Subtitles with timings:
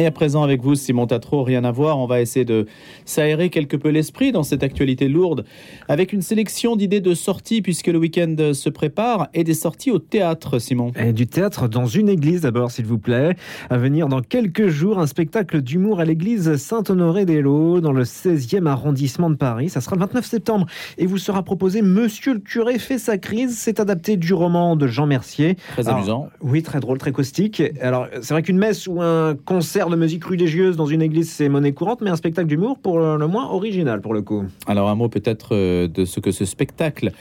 [0.00, 2.64] Et à présent avec vous, Simon Tatro, rien à voir, on va essayer de
[3.04, 5.44] s'aérer quelque peu l'esprit dans cette actualité lourde,
[5.88, 9.98] avec une sélection d'idées de sorties, puisque le week-end se prépare, et des sorties au
[9.98, 10.92] théâtre, Simon.
[10.98, 13.36] Et du théâtre dans une église d'abord, s'il vous plaît.
[13.68, 19.28] À venir dans quelques jours, un spectacle d'humour à l'église Saint-Honoré-des-Laux, dans le 16e arrondissement
[19.28, 19.68] de Paris.
[19.68, 23.58] Ça sera le 29 septembre, et vous sera proposé Monsieur le curé fait sa crise.
[23.58, 25.56] C'est adapté du roman de Jean Mercier.
[25.72, 26.30] Très amusant.
[26.40, 27.62] Oui, très drôle, très caustique.
[27.82, 31.48] Alors, c'est vrai qu'une messe ou un concert de musique religieuse dans une église, c'est
[31.48, 34.44] monnaie courante, mais un spectacle d'humour pour le moins original pour le coup.
[34.66, 37.12] Alors un mot peut-être euh, de ce que ce spectacle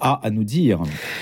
[0.00, 0.80] a à nous dire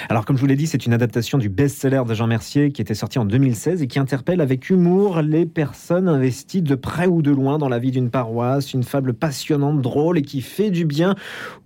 [0.09, 2.83] Alors, comme je vous l'ai dit, c'est une adaptation du best-seller de Jean Mercier qui
[2.83, 7.23] était sorti en 2016 et qui interpelle avec humour les personnes investies de près ou
[7.23, 8.73] de loin dans la vie d'une paroisse.
[8.73, 11.15] Une fable passionnante, drôle et qui fait du bien,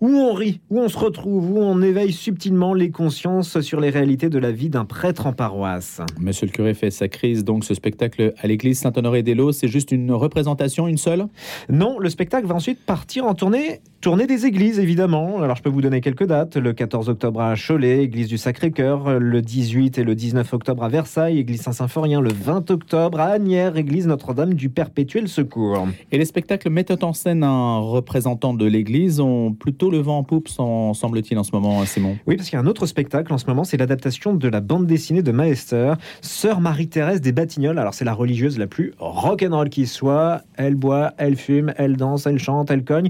[0.00, 3.90] où on rit, où on se retrouve, où on éveille subtilement les consciences sur les
[3.90, 6.00] réalités de la vie d'un prêtre en paroisse.
[6.20, 10.12] Monsieur le curé fait sa crise, donc ce spectacle à l'église Saint-Honoré-des-Laux, c'est juste une
[10.12, 11.26] représentation, une seule?
[11.68, 15.42] Non, le spectacle va ensuite partir en tournée, tournée des églises évidemment.
[15.42, 16.56] Alors, je peux vous donner quelques dates.
[16.56, 20.90] Le 14 octobre à Cholet, église du Sacré-Cœur, le 18 et le 19 octobre à
[20.90, 25.88] Versailles, église Saint-Symphorien, le 20 octobre à Agnières, église Notre-Dame du Perpétuel Secours.
[26.12, 30.24] Et les spectacles mettant en scène un représentant de l'église ont plutôt le vent en
[30.24, 32.18] poupe, semble-t-il, en ce moment, Simon.
[32.26, 34.60] Oui, parce qu'il y a un autre spectacle en ce moment, c'est l'adaptation de la
[34.60, 37.78] bande dessinée de Maester, Sœur Marie-Thérèse des Batignolles.
[37.78, 40.42] Alors, c'est la religieuse la plus rock'n'roll qui soit.
[40.56, 43.08] Elle boit, elle fume, elle danse, elle chante, elle cogne.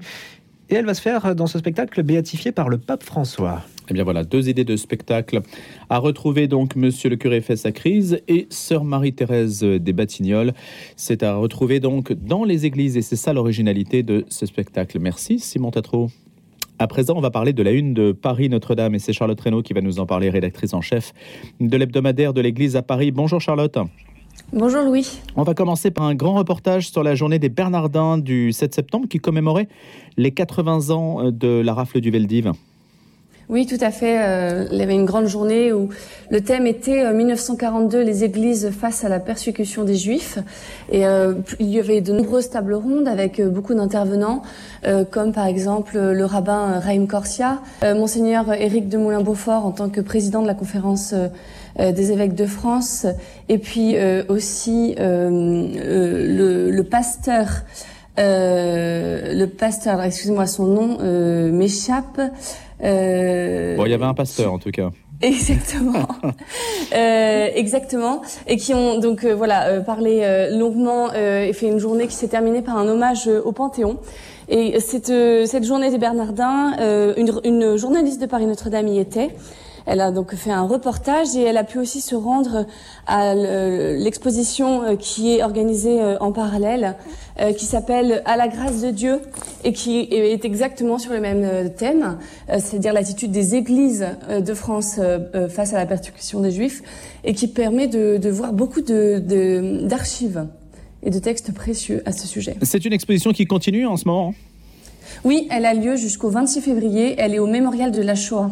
[0.76, 3.62] Elle va se faire dans ce spectacle béatifiée par le pape François.
[3.88, 5.40] Eh bien voilà, deux idées de spectacle
[5.88, 10.52] à retrouver donc Monsieur le curé fait sa crise et Sœur Marie-Thérèse des Batignolles.
[10.96, 14.98] C'est à retrouver donc dans les églises et c'est ça l'originalité de ce spectacle.
[14.98, 16.08] Merci Simon Tatro.
[16.80, 19.62] À présent, on va parler de la une de Paris Notre-Dame et c'est Charlotte Reynaud
[19.62, 21.12] qui va nous en parler, rédactrice en chef
[21.60, 23.12] de l'hebdomadaire de l'Église à Paris.
[23.12, 23.78] Bonjour Charlotte.
[24.52, 25.20] Bonjour Louis.
[25.36, 29.08] On va commencer par un grand reportage sur la journée des Bernardins du 7 septembre
[29.08, 29.68] qui commémorait
[30.16, 32.52] les 80 ans de la rafle du Veldiv.
[33.50, 34.20] Oui, tout à fait.
[34.22, 35.90] Euh, il y avait une grande journée où
[36.30, 40.38] le thème était 1942, euh, les églises face à la persécution des Juifs.
[40.90, 44.42] Et euh, il y avait de nombreuses tables rondes avec beaucoup d'intervenants,
[45.10, 50.42] comme par exemple le rabbin Raïm Corsia, monseigneur Éric de Moulin-Beaufort en tant que président
[50.42, 51.14] de la conférence
[51.78, 53.06] des évêques de France,
[53.48, 53.96] et puis
[54.28, 57.64] aussi le, le, pasteur.
[58.18, 60.98] le pasteur, excusez-moi, son nom
[61.50, 62.20] m'échappe.
[62.84, 64.90] Euh, bon, il y avait un pasteur en tout cas.
[65.22, 66.06] Exactement,
[66.94, 72.08] euh, exactement, et qui ont donc euh, voilà euh, parlé longuement et fait une journée
[72.08, 73.98] qui s'est terminée par un hommage au Panthéon.
[74.48, 75.12] Et cette
[75.46, 76.74] cette journée des Bernardins,
[77.16, 79.30] une, une journaliste de Paris Notre-Dame y était.
[79.86, 82.66] Elle a donc fait un reportage et elle a pu aussi se rendre
[83.06, 86.96] à l'exposition euh, qui est organisée euh, en parallèle,
[87.40, 89.20] euh, qui s'appelle À la grâce de Dieu
[89.62, 92.18] et qui est exactement sur le même thème,
[92.48, 95.00] c'est-à-dire l'attitude des églises de France
[95.48, 96.82] face à la persécution des Juifs
[97.24, 100.46] et qui permet de, de voir beaucoup d'archives
[101.02, 102.56] de, et de textes précieux à ce sujet.
[102.60, 104.34] C'est une exposition qui continue en ce moment
[105.24, 107.14] Oui, elle a lieu jusqu'au 26 février.
[107.16, 108.50] Elle est au mémorial de la Shoah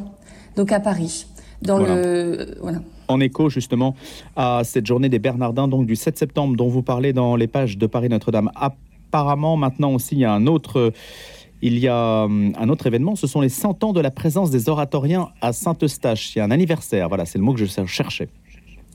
[0.57, 1.27] donc à Paris.
[1.63, 2.79] Dans le voilà.
[3.09, 3.95] En écho justement
[4.37, 7.79] à cette journée des Bernardins, donc du 7 septembre, dont vous parlez dans les pages
[7.79, 8.51] de Paris Notre-Dame.
[8.57, 10.93] Apparemment, maintenant aussi, il y a un autre.
[11.65, 14.51] Il y a hum, un autre événement, ce sont les 100 ans de la présence
[14.51, 16.35] des oratoriens à Saint-Eustache.
[16.35, 18.29] Il y a un anniversaire, voilà, c'est le mot que je cherchais.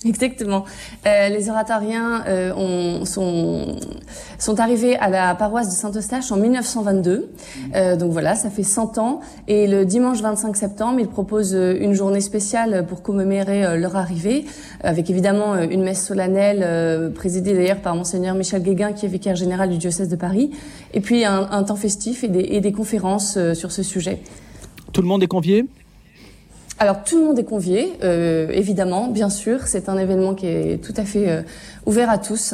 [0.05, 0.63] Exactement.
[1.07, 7.31] Euh, les oratoriens euh, ont, sont, arrivés à la paroisse de Saint-Eustache en 1922.
[7.73, 9.21] Euh, donc voilà, ça fait 100 ans.
[9.47, 14.45] Et le dimanche 25 septembre, ils proposent une journée spéciale pour commémorer leur arrivée,
[14.83, 19.69] avec évidemment une messe solennelle présidée d'ailleurs par monseigneur Michel Guéguin, qui est vicaire général
[19.69, 20.51] du diocèse de Paris,
[20.93, 24.21] et puis un, un temps festif et des, et des conférences sur ce sujet.
[24.93, 25.65] Tout le monde est convié?
[26.79, 29.61] Alors tout le monde est convié, euh, évidemment, bien sûr.
[29.65, 31.41] C'est un événement qui est tout à fait euh,
[31.87, 32.53] ouvert à tous.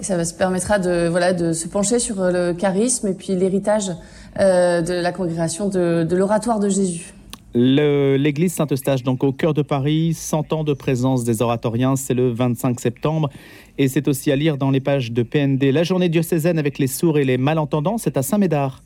[0.00, 3.36] Et ça se permettra de voilà de se pencher sur euh, le charisme et puis
[3.36, 3.92] l'héritage
[4.36, 7.14] de la congrégation de, de l'oratoire de Jésus.
[7.52, 12.30] L'église Saint-Eustache, donc au cœur de Paris, 100 ans de présence des oratoriens, c'est le
[12.30, 13.28] 25 septembre.
[13.76, 15.64] Et c'est aussi à lire dans les pages de PND.
[15.72, 18.82] La journée diocésaine avec les sourds et les malentendants, c'est à Saint-Médard.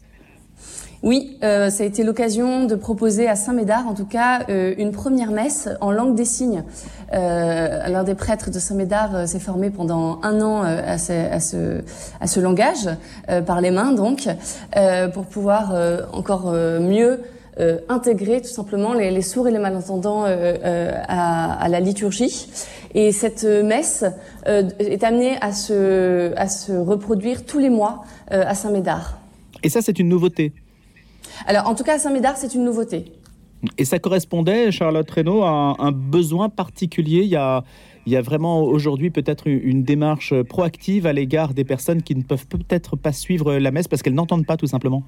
[1.04, 4.90] Oui, euh, ça a été l'occasion de proposer à Saint-Médard, en tout cas, euh, une
[4.90, 6.64] première messe en langue des signes.
[7.12, 12.88] Euh, L'un des prêtres de Saint-Médard euh, s'est formé pendant un an à, ce, langage,
[13.46, 14.28] par les mains donc,
[15.12, 15.74] pour pouvoir
[16.14, 17.20] encore mieux
[17.88, 22.48] intégrer tout simplement les, sourds et les malentendants à, la liturgie.
[22.94, 24.04] Et cette messe
[24.46, 29.18] est amenée à se reproduire tous les mois à Saint-Médard.
[29.62, 30.52] Et ça, c'est une nouveauté
[31.46, 33.12] Alors, en tout cas, Saint-Médard, c'est une nouveauté.
[33.78, 37.22] Et ça correspondait, Charlotte Reynaud, à un, besoin particulier.
[37.22, 37.64] Il y a,
[38.06, 42.22] il y a vraiment aujourd'hui peut-être une démarche proactive à l'égard des personnes qui ne
[42.22, 45.02] peuvent peut-être pas suivre la messe parce qu'elles n'entendent pas tout simplement.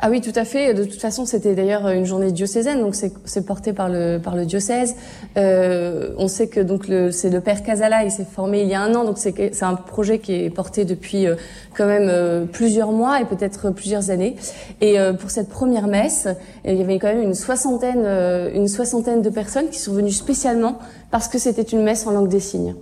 [0.00, 0.74] Ah oui, tout à fait.
[0.74, 4.46] De toute façon, c'était d'ailleurs une journée diocésaine, donc c'est porté par le par le
[4.46, 4.94] diocèse.
[5.36, 8.80] Euh, on sait que donc c'est le père Casala, il s'est formé il y a
[8.80, 11.34] un an, donc c'est un projet qui est porté depuis euh,
[11.76, 14.36] quand même euh, plusieurs mois et peut-être plusieurs années.
[14.80, 16.28] Et pour cette première messe,
[16.64, 18.06] il y avait quand même une soixantaine
[18.54, 20.78] une soixantaine de personnes qui sont venues spécialement
[21.10, 22.74] parce que c'était une messe en langue des signes.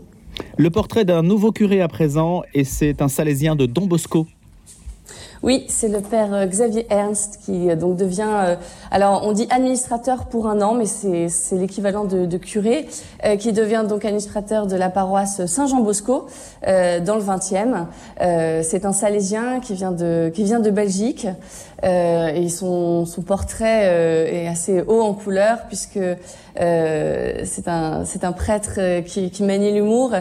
[0.58, 4.26] Le portrait d'un nouveau curé à présent, et c'est un Salésien de Don Bosco
[5.42, 8.56] oui, c'est le père euh, Xavier Ernst qui euh, donc devient, euh,
[8.90, 12.86] alors on dit administrateur pour un an, mais c'est l'équivalent de, curé,
[13.38, 16.26] qui devient donc administrateur de la paroisse Saint-Jean-Bosco
[16.62, 18.62] dans le 20e.
[18.62, 21.26] c'est un Salésien qui vient de qui vient de Belgique
[21.82, 25.98] et son, son portrait est assez haut en couleur puisque
[26.56, 30.12] c'est un un prêtre qui, qui manie l'humour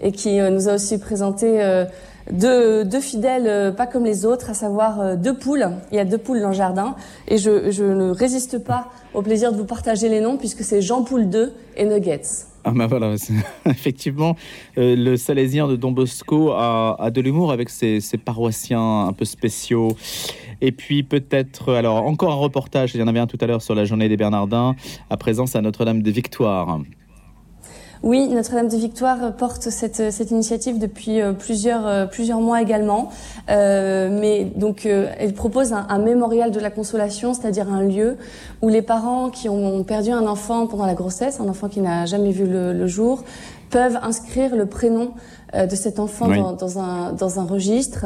[0.00, 1.86] et qui nous a aussi présenté
[2.30, 5.68] deux, deux, fidèles euh, pas comme les autres, à savoir euh, deux poules.
[5.90, 6.94] Il y a deux poules dans le jardin.
[7.28, 11.02] Et je, ne résiste pas au plaisir de vous partager les noms puisque c'est Jean
[11.02, 12.46] Poule 2 et Nuggets.
[12.64, 13.12] Ah ben voilà,
[13.66, 14.36] effectivement,
[14.78, 19.24] euh, le Salésien de Don Bosco a, de l'humour avec ses, ses, paroissiens un peu
[19.24, 19.96] spéciaux.
[20.60, 23.62] Et puis peut-être, alors encore un reportage, il y en avait un tout à l'heure
[23.62, 24.76] sur la journée des Bernardins,
[25.10, 26.78] à présent c'est à Notre-Dame des Victoires.
[28.02, 33.10] Oui, Notre-Dame de Victoire porte cette, cette initiative depuis euh, plusieurs, euh, plusieurs mois également.
[33.48, 38.16] Euh, mais donc, elle propose un, mémorial de la consolation, c'est-à-dire un lieu
[38.60, 42.04] où les parents qui ont perdu un enfant pendant la grossesse, un enfant qui n'a
[42.04, 43.22] jamais vu le jour,
[43.72, 45.14] peuvent inscrire le prénom
[45.54, 48.04] euh, de cet enfant dans, dans, un, dans un registre,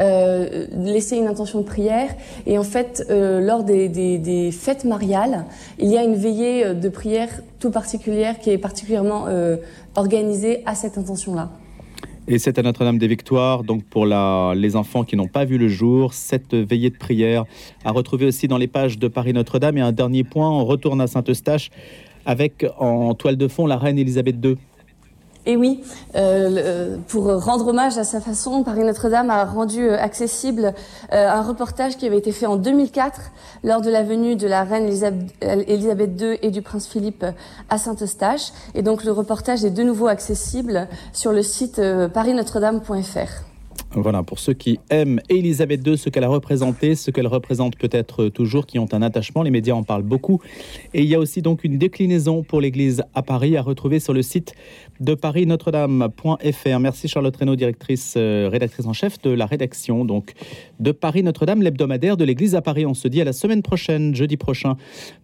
[0.00, 2.08] euh, laisser une intention de prière.
[2.46, 5.44] Et en fait, euh, lors des, des, des, fêtes mariales,
[5.78, 7.28] il y a une veillée de prière
[7.58, 9.26] tout particulière qui est particulièrement
[9.96, 11.50] organisée à cette intention-là.
[12.28, 15.58] Et c'est à Notre-Dame des Victoires, donc pour la, les enfants qui n'ont pas vu
[15.58, 17.44] le jour, cette veillée de prière
[17.84, 19.78] à retrouver aussi dans les pages de Paris Notre-Dame.
[19.78, 21.70] Et un dernier point, on retourne à Saint-Eustache
[22.26, 24.56] avec en toile de fond la reine Elisabeth II.
[25.48, 25.82] Et oui,
[26.14, 30.74] euh, pour rendre hommage à sa façon, Paris Notre-Dame a rendu euh, accessible
[31.14, 33.18] euh, un reportage qui avait été fait en 2004
[33.64, 34.84] lors de la venue de la reine
[35.40, 37.24] Elisabeth II et du prince Philippe
[37.70, 38.52] à Saint-Eustache.
[38.74, 41.80] Et donc le reportage est de nouveau accessible sur le site
[42.12, 43.47] parisnotredame.fr.
[43.94, 48.28] Voilà, pour ceux qui aiment Elisabeth II, ce qu'elle a représenté, ce qu'elle représente peut-être
[48.28, 50.40] toujours, qui ont un attachement, les médias en parlent beaucoup.
[50.92, 54.12] Et il y a aussi donc une déclinaison pour l'Église à Paris à retrouver sur
[54.12, 54.54] le site
[55.00, 56.78] de Paris Notre-Dame.fr.
[56.80, 60.32] Merci Charlotte Reynaud, directrice, euh, rédactrice en chef de la rédaction donc
[60.80, 62.84] de Paris Notre-Dame, l'hebdomadaire de l'Église à Paris.
[62.84, 64.76] On se dit à la semaine prochaine, jeudi prochain,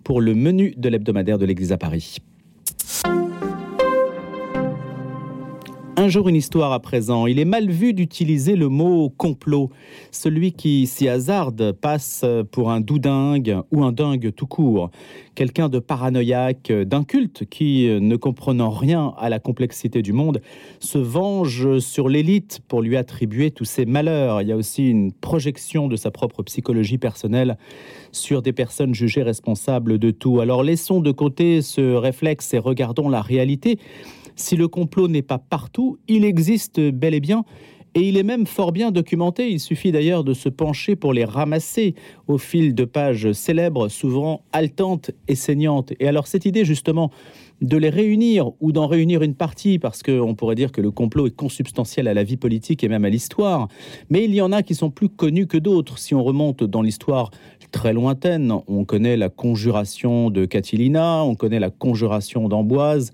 [0.04, 2.16] pour le menu de l'hebdomadaire de l'Église à Paris.
[5.96, 7.28] Un jour une histoire à présent.
[7.28, 9.70] Il est mal vu d'utiliser le mot complot.
[10.10, 14.90] Celui qui s'y hasarde passe pour un doudingue ou un dingue tout court.
[15.36, 20.40] Quelqu'un de paranoïaque, d'inculte qui, ne comprenant rien à la complexité du monde,
[20.80, 24.42] se venge sur l'élite pour lui attribuer tous ses malheurs.
[24.42, 27.56] Il y a aussi une projection de sa propre psychologie personnelle
[28.10, 30.40] sur des personnes jugées responsables de tout.
[30.40, 33.78] Alors laissons de côté ce réflexe et regardons la réalité.
[34.36, 37.44] Si le complot n'est pas partout, il existe bel et bien
[37.94, 39.50] et il est même fort bien documenté.
[39.50, 41.94] Il suffit d'ailleurs de se pencher pour les ramasser
[42.26, 45.92] au fil de pages célèbres, souvent haletantes et saignantes.
[46.00, 47.10] Et alors cette idée justement
[47.62, 51.28] de les réunir ou d'en réunir une partie, parce qu'on pourrait dire que le complot
[51.28, 53.68] est consubstantiel à la vie politique et même à l'histoire,
[54.10, 55.98] mais il y en a qui sont plus connus que d'autres.
[55.98, 57.30] Si on remonte dans l'histoire
[57.70, 63.12] très lointaine, on connaît la conjuration de Catilina, on connaît la conjuration d'Amboise,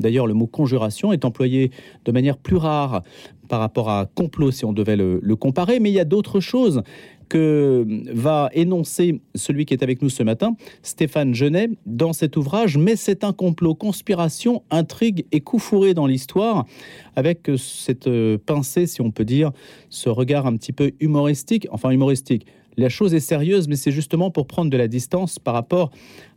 [0.00, 1.70] D'ailleurs, le mot conjuration est employé
[2.04, 3.02] de manière plus rare
[3.48, 6.82] par rapport à complot si on devait le, comparer, mais il y a d'autres choses
[7.28, 12.76] que va énoncer celui qui est avec nous ce matin, Stéphane Genet, dans cet ouvrage,
[12.76, 16.66] mais c'est un complot, conspiration, intrigue et coup fourré dans l'histoire,
[17.14, 18.10] avec cette
[18.46, 19.52] pincée, si on peut dire,
[19.90, 22.46] ce regard un petit peu humoristique, enfin humoristique.
[22.76, 25.90] La chose est sérieuse, mais c'est justement pour prendre de la distance par rapport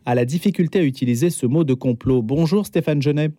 [0.04, 2.22] à la difficulté à utiliser ce mot de complot.
[2.22, 3.30] Bonjour Stéphane Genet.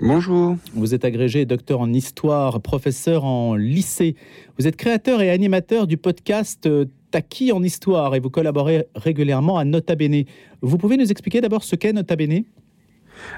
[0.00, 0.56] Bonjour.
[0.74, 4.16] Vous êtes agrégé docteur en histoire, professeur en lycée.
[4.58, 8.14] Vous êtes créateur et animateur du podcast euh, Taki en histoire?
[8.14, 10.24] Et vous collaborez régulièrement à Nota Bene.
[10.60, 12.44] Vous pouvez nous expliquer d'abord ce qu'est Nota Bene?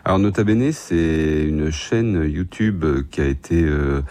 [0.05, 4.03] Alors Nota Bene, c'est une chaîne YouTube qui a été euh,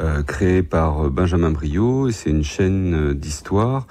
[0.00, 3.86] euh, créée par Benjamin Brio c'est une chaîne euh, d'histoire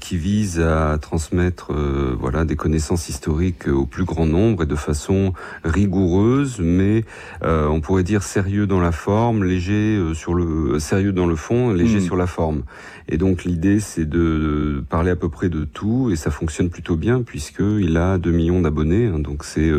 [0.00, 1.72] qui vise à transmettre
[2.18, 5.32] voilà des connaissances historiques au plus grand nombre et de façon
[5.64, 7.04] rigoureuse, mais
[7.42, 11.98] on pourrait dire sérieux dans la forme, léger sur le sérieux dans le fond, léger
[11.98, 12.02] hmm.
[12.02, 12.62] sur la forme.
[13.08, 16.96] Et donc l'idée c'est de parler à peu près de tout et ça fonctionne plutôt
[16.96, 19.06] bien puisqu'il a 2 millions d'abonnés.
[19.06, 19.18] Hein.
[19.18, 19.70] donc c'est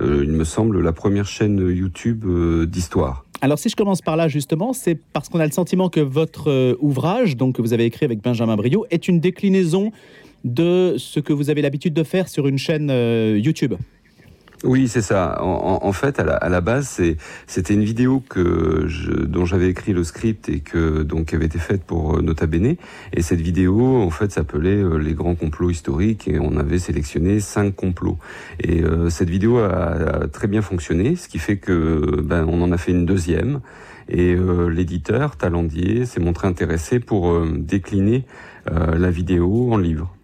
[0.00, 3.24] une me semble, la première chaîne YouTube euh, d'histoire.
[3.40, 6.50] Alors si je commence par là justement, c'est parce qu'on a le sentiment que votre
[6.50, 9.92] euh, ouvrage, donc que vous avez écrit avec Benjamin Brio, est une déclinaison
[10.44, 13.74] de ce que vous avez l'habitude de faire sur une chaîne euh, YouTube.
[14.64, 15.42] Oui, c'est ça.
[15.42, 17.00] En, fait, à la, base,
[17.46, 21.58] c'était une vidéo que je, dont j'avais écrit le script et que donc avait été
[21.58, 22.76] faite pour euh, Nota Bene.
[23.12, 27.38] Et cette vidéo, en fait, s'appelait euh, les grands complots historiques et on avait sélectionné
[27.40, 28.16] cinq complots.
[28.58, 32.72] Et euh, cette vidéo a, très bien fonctionné, ce qui fait que ben on en
[32.72, 33.60] a fait une deuxième.
[34.08, 34.36] Et
[34.70, 38.24] l'éditeur Talendier s'est montré intéressé pour décliner
[38.70, 40.15] la vidéo en livre.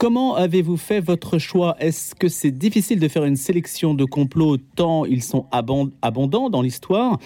[0.00, 1.76] Comment avez-vous fait votre choix?
[1.78, 6.62] Est-ce que c'est difficile de faire une sélection de complots tant ils sont abondants dans
[6.62, 7.18] l'histoire?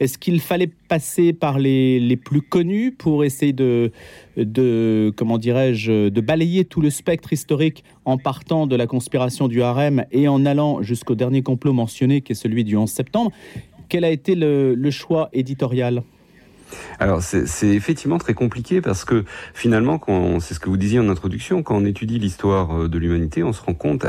[0.00, 3.92] Est-ce qu'il fallait passer par les, plus connus pour essayer de,
[4.38, 9.60] de comment dirais-je, de balayer tout le spectre historique en partant de la conspiration du
[9.60, 13.32] harem et en allant jusqu'au dernier complot mentionné qui est celui du 11 septembre?
[13.90, 16.02] Quel a été le choix éditorial?
[16.98, 20.00] Alors c'est effectivement très compliqué parce que finalement,
[20.40, 23.52] c'est ce que vous disiez en introduction, quand on étudie l'histoire euh, de l'humanité, on
[23.52, 24.06] se rend compte,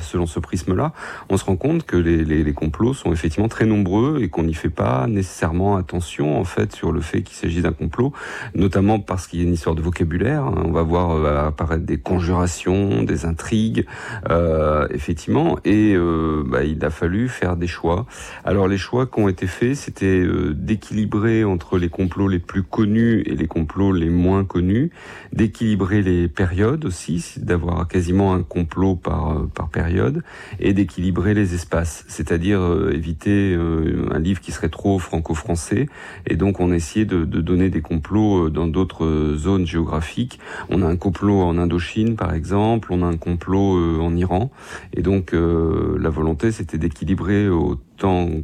[0.00, 0.92] selon ce prisme-là,
[1.28, 4.44] on se rend compte que les, les, les, complots sont effectivement très nombreux et qu'on
[4.44, 8.12] n'y fait pas nécessairement attention en fait sur le fait qu'il s'agit d'un complot,
[8.54, 10.44] notamment parce qu'il y a une histoire de vocabulaire.
[10.64, 13.86] On va voir euh, apparaître des conjurations, des intrigues,
[14.30, 18.06] euh, effectivement, et euh, bah, il a fallu faire des choix.
[18.44, 22.62] Alors les choix qui ont été faits, c'était euh, d'équilibrer entre les complots les plus
[22.62, 24.90] connus et les complots les moins connus,
[25.32, 30.22] d'équilibrer les périodes aussi, d'avoir quasiment un complot par, euh, par période,
[30.60, 35.86] et d'équilibrer les espaces, c'est-à-dire euh, éviter euh, un livre qui serait trop franco-français,
[36.26, 40.38] et donc on a essayé de, de donner des complots dans d'autres zones géographiques.
[40.68, 44.50] On a un complot en Indochine par exemple, on a un complot en Iran,
[44.92, 47.48] et donc la volonté c'était d'équilibrer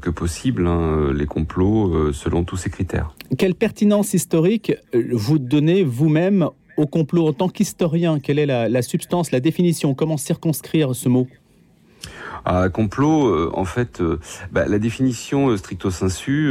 [0.01, 3.15] que possible hein, les complots euh, selon tous ces critères.
[3.37, 8.21] Quelle pertinence historique euh, vous donnez vous-même au complot en tant qu'historien?
[8.21, 9.95] Quelle est la substance, la définition?
[9.95, 11.27] Comment circonscrire ce mot?
[12.57, 14.19] Un complot, euh, en fait, euh,
[14.53, 16.49] bah, la définition euh, stricto sensu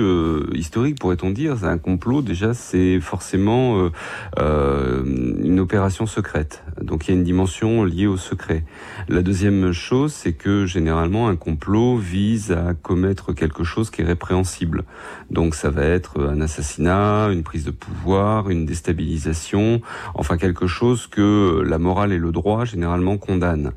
[0.54, 2.22] historique, pourrait-on dire, c'est un complot.
[2.22, 3.90] Déjà, c'est forcément
[4.38, 6.64] une opération secrète.
[6.82, 8.64] Donc, il y a une dimension liée au secret.
[9.08, 14.06] La deuxième chose, c'est que généralement, un complot vise à commettre quelque chose qui est
[14.06, 14.84] répréhensible.
[15.32, 19.82] Donc, ça va être un assassinat, une prise de pouvoir, une déstabilisation,
[20.14, 23.72] enfin quelque chose que la morale et le droit généralement condamnent.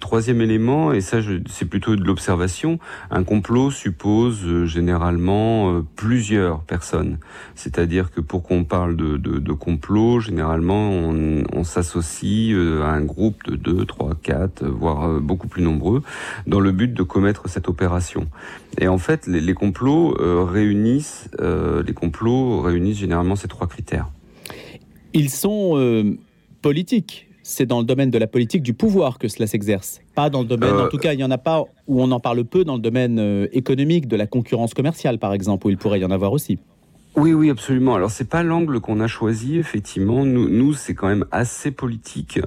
[0.00, 2.78] Troisième élément et ça c'est plutôt de l'observation,
[3.10, 7.18] un complot suppose euh, généralement euh, plusieurs personnes.
[7.54, 13.56] C'est-à-dire que pour qu'on parle de, complot, généralement on, s'associe euh, à un groupe de
[13.56, 16.02] 2, 3, 4, voire beaucoup plus nombreux,
[16.46, 18.26] dans le but de commettre cette opération.
[18.78, 24.08] Et en fait, les, complots réunissent, les complots réunissent généralement ces trois critères.
[25.14, 26.16] Ils sont
[26.62, 30.00] politiques c'est dans le domaine de la politique du pouvoir que cela s'exerce.
[30.16, 32.10] Pas dans le domaine, en euh, tout cas, il n'y en a pas où on
[32.10, 35.70] en parle peu dans le domaine euh, économique, de la concurrence commerciale, par exemple, où
[35.70, 36.58] il pourrait y en avoir aussi.
[37.18, 37.94] Oui, oui, absolument.
[37.94, 40.26] Alors c'est pas l'angle qu'on a choisi, effectivement.
[40.26, 42.40] Nous, nous c'est quand même assez politique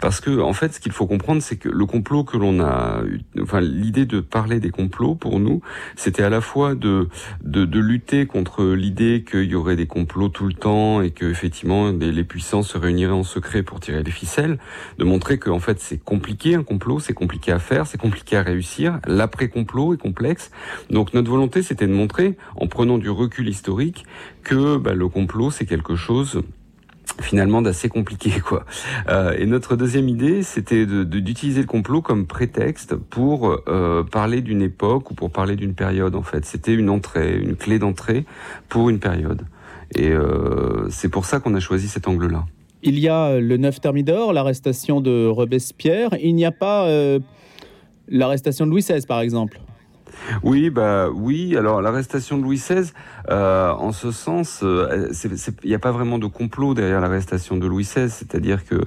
[0.00, 3.02] parce que en fait, ce qu'il faut comprendre, c'est que le complot que l'on a,
[3.40, 5.60] enfin l'idée de parler des complots pour nous,
[5.94, 7.08] c'était à la fois de,
[7.44, 11.26] de, de lutter contre l'idée qu'il y aurait des complots tout le temps et que
[11.26, 14.58] effectivement les, puissants se réuniraient en secret pour tirer les ficelles,
[14.98, 18.36] de montrer que en fait c'est compliqué un complot, c'est compliqué à faire, c'est compliqué
[18.36, 18.98] à réussir.
[19.06, 20.50] L'après complot est complexe.
[20.90, 24.04] Donc notre volonté, c'était de montrer, en prenant du recul historique
[24.42, 26.42] que bah, le complot, c'est quelque chose
[27.20, 28.64] finalement d'assez compliqué quoi.
[29.08, 34.62] Euh, et notre deuxième idée, c'était d'utiliser le complot comme prétexte pour euh, parler d'une
[34.62, 36.44] époque ou pour parler d'une période en fait.
[36.44, 38.24] C'était une entrée, une clé d'entrée
[38.68, 39.42] pour une période.
[39.94, 42.44] Et euh, c'est pour ça qu'on a choisi cet angle-là.
[42.82, 46.10] Il y a le 9 Thermidor, l'arrestation de Robespierre.
[46.20, 46.88] Il n'y a pas
[48.08, 49.60] l'arrestation de Louis XVI par exemple.
[50.42, 51.56] Oui, bah oui.
[51.56, 52.92] Alors l'arrestation de Louis XVI,
[53.30, 55.10] euh, en ce sens, euh,
[55.62, 58.80] il n'y a pas vraiment de complot derrière l'arrestation de Louis XVI, c'est-à-dire que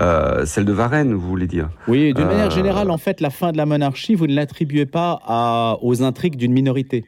[0.00, 3.52] euh, celle de Varennes, vous voulez dire Oui, d'une manière générale, en fait, la fin
[3.52, 7.04] de la monarchie, vous ne l'attribuez pas à, aux intrigues d'une minorité.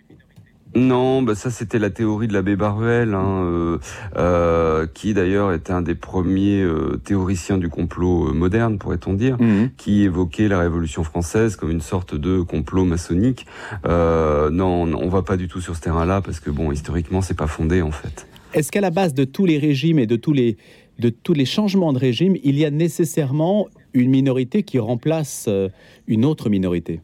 [0.74, 3.78] Non, bah ça c'était la théorie de l'abbé Baruel, hein, euh,
[4.16, 9.70] euh, qui d'ailleurs était un des premiers euh, théoriciens du complot moderne, pourrait-on dire, mhm.
[9.76, 13.46] qui évoquait la Révolution française comme une sorte de complot maçonnique.
[13.84, 17.48] non, on va pas du tout sur ce terrain-là parce que bon, historiquement, c'est pas
[17.48, 18.28] fondé en fait.
[18.54, 20.56] Est-ce qu'à la base de tous les régimes et de tous les
[20.98, 25.48] de tous les changements de régime, il y a nécessairement une minorité qui remplace
[26.06, 27.00] une autre minorité?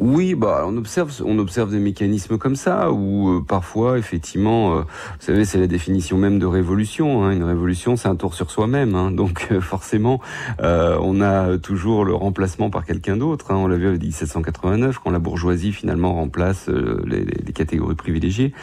[0.00, 4.80] Oui, bah on observe, on observe des mécanismes comme ça, où euh, parfois, effectivement, euh,
[4.80, 4.86] vous
[5.26, 7.22] savez, c'est la définition même de révolution.
[7.22, 7.32] Hein.
[7.32, 9.10] Une révolution, c'est un tour sur soi-même, hein.
[9.10, 10.18] donc euh, forcément,
[10.62, 13.50] on a toujours le remplacement par quelqu'un d'autre.
[13.50, 13.56] Hein.
[13.56, 18.54] On l'a vu avec 1789, quand la bourgeoisie finalement remplace les, les, catégories privilégiées.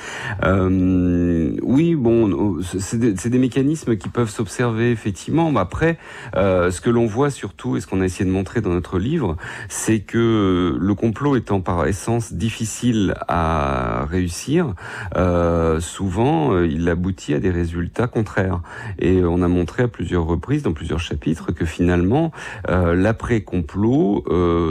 [0.42, 5.52] oui, bon, c'est des, des, mécanismes qui peuvent s'observer effectivement.
[5.52, 6.00] Mais après,
[6.34, 9.38] ce que l'on voit surtout, et ce qu'on a essayé de montrer dans notre livre,
[9.70, 14.74] c'est que le complot étant par essence difficile à réussir,
[15.16, 18.62] euh, souvent euh, il aboutit à des résultats contraires.
[19.00, 22.32] Et on a montré à plusieurs reprises, dans plusieurs chapitres, que finalement
[22.70, 24.26] euh, l'après-complot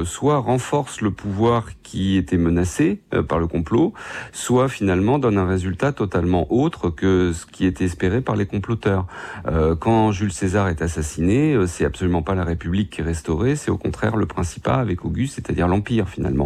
[0.04, 3.92] soit renforce le pouvoir qui était menacé par le complot,
[4.32, 9.06] soit finalement donne un résultat totalement autre que ce qui était espéré par les comploteurs.
[9.80, 13.78] quand Jules César est assassiné, c'est absolument pas la République qui est restaurée, c'est au
[13.78, 16.45] contraire le Principat avec Auguste, c'est-à-dire l'Empire finalement.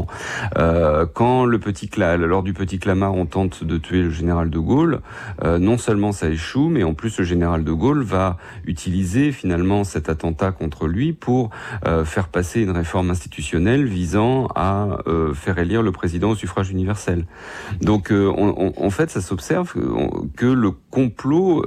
[0.57, 4.59] Euh, quand le petit lors du petit Clamart, on tente de tuer le général de
[4.59, 5.01] Gaulle,
[5.45, 9.85] euh, non seulement ça échoue, mais en plus le général de Gaulle va utiliser finalement
[9.85, 11.51] cet attentat contre lui pour
[11.87, 14.99] euh, faire passer une réforme institutionnelle visant à
[15.35, 17.25] faire élire le président au suffrage universel.
[17.81, 19.75] Donc en fait, ça s'observe
[20.37, 21.65] que le complot,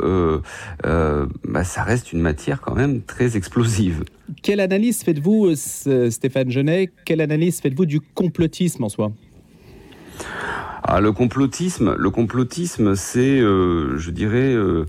[0.84, 4.04] bah, ça reste une matière quand même très explosive.
[4.42, 5.53] Quelle analyse faites-vous,
[5.88, 6.89] euh, Stéphane Genet?
[7.06, 9.12] Quelle analyse faites-vous du complotisme en soi?
[10.86, 14.86] Ah, le complotisme, le complotisme, c'est, euh, je dirais, euh,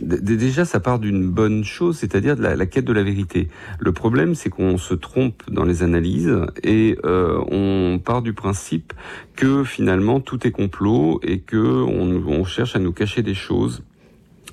[0.00, 3.48] déjà ça part d'une bonne chose, c'est-à-dire de la, quête de la vérité.
[3.78, 8.94] Le problème, c'est qu'on se trompe dans les analyses et on part du principe
[9.36, 13.82] que finalement tout est complot et que on cherche à nous cacher des choses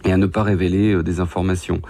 [0.05, 1.81] et à ne pas révéler euh, des informations.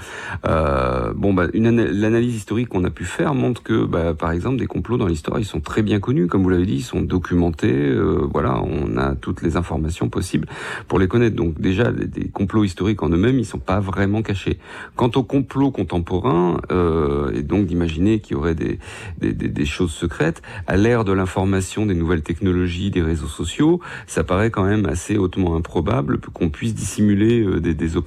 [0.45, 4.67] Euh, bon, bah, l'analyse historique qu'on a pu faire montre que, bah, par exemple, des
[4.67, 7.73] complots dans l'histoire, ils sont très bien connus, comme vous l'avez dit, ils sont documentés.
[7.73, 10.47] Euh, voilà, on a toutes les informations possibles
[10.87, 11.35] pour les connaître.
[11.35, 14.57] Donc déjà, des complots historiques en eux-mêmes, ils sont pas vraiment cachés.
[14.95, 18.79] Quant aux complots contemporains, euh, et donc d'imaginer qu'il y aurait des,
[19.19, 24.23] des, des, choses secrètes, à l'ère de l'information, des nouvelles technologies, des réseaux sociaux, ça
[24.23, 28.06] paraît quand même assez hautement improbable qu'on puisse dissimuler euh, des, des opérations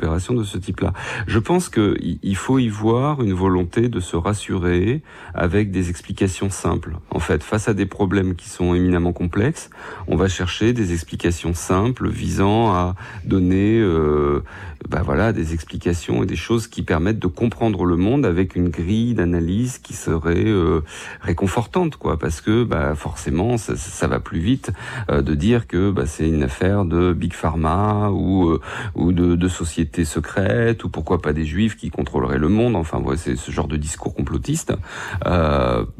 [1.26, 5.02] Je pense qu'il faut y voir une volonté de se rassurer
[5.34, 6.96] avec des explications simples.
[7.10, 9.70] En fait, face à des problèmes qui sont éminemment complexes,
[10.06, 14.42] on va chercher des explications simples visant à donner euh,
[14.88, 18.70] bah voilà, des explications et des choses qui permettent de comprendre le monde avec une
[18.70, 20.80] grille d'analyse qui serait euh,
[21.20, 24.72] réconfortante, quoi, parce que bah, forcément, ça, ça va plus vite
[25.10, 28.60] euh, de dire que bah, c'est une affaire de big pharma ou euh,
[28.94, 32.74] ou de, de sociétés secrètes ou pourquoi pas des juifs qui contrôleraient le monde.
[32.74, 34.72] Enfin, voilà, c'est ce genre de discours complotiste,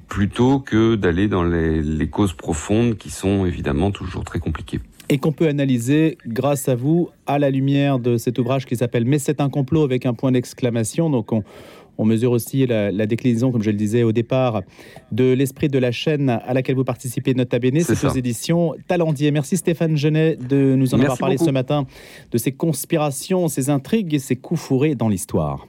[0.09, 4.81] plutôt que d'aller dans les, les causes profondes qui sont évidemment toujours très compliquées
[5.11, 9.05] et qu'on peut analyser grâce à vous à la lumière de cet ouvrage qui s'appelle
[9.05, 11.11] Mais c'est un complot avec un point d'exclamation.
[11.11, 11.43] Donc on,
[12.05, 14.63] mesure aussi la, déclinaison, comme je le disais au départ,
[15.13, 17.81] de l'esprit de la chaîne à laquelle vous participez, Nota Bene.
[17.81, 19.33] C'est aux éditions Talendier.
[19.33, 21.87] Merci Stéphane Genet de nous en avoir parlé ce matin,
[22.31, 25.67] de ces conspirations, ces intrigues et ces coups fourrés dans l'histoire.